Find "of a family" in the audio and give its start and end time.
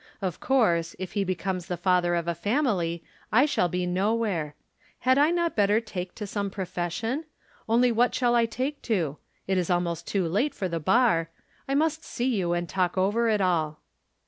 2.15-3.03